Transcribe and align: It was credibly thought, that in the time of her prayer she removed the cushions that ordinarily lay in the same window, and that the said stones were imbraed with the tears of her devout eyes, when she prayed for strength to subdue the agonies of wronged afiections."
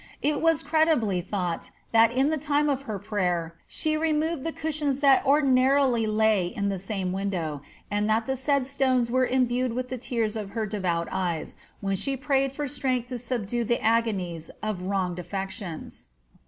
It 0.23 0.41
was 0.41 0.63
credibly 0.63 1.21
thought, 1.21 1.69
that 1.91 2.11
in 2.11 2.31
the 2.31 2.37
time 2.39 2.69
of 2.69 2.81
her 2.89 2.97
prayer 2.97 3.53
she 3.67 3.95
removed 3.95 4.43
the 4.43 4.51
cushions 4.51 4.99
that 5.01 5.23
ordinarily 5.27 6.07
lay 6.07 6.47
in 6.47 6.69
the 6.69 6.79
same 6.79 7.11
window, 7.11 7.61
and 7.91 8.09
that 8.09 8.25
the 8.25 8.35
said 8.35 8.65
stones 8.65 9.11
were 9.11 9.27
imbraed 9.27 9.73
with 9.73 9.89
the 9.89 9.99
tears 9.99 10.35
of 10.35 10.49
her 10.57 10.65
devout 10.65 11.07
eyes, 11.11 11.55
when 11.81 11.95
she 11.95 12.17
prayed 12.17 12.51
for 12.51 12.67
strength 12.67 13.09
to 13.09 13.19
subdue 13.19 13.63
the 13.63 13.79
agonies 13.79 14.49
of 14.63 14.81
wronged 14.81 15.19
afiections." 15.19 16.07